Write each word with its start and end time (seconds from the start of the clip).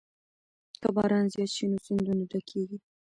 که 0.81 0.87
باران 0.95 1.25
زیات 1.33 1.51
شي 1.55 1.65
نو 1.71 1.77
سیندونه 1.85 2.23
ډکېږي. 2.31 2.77